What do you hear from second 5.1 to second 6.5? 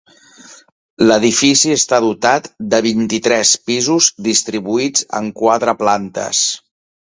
en quatre plantes.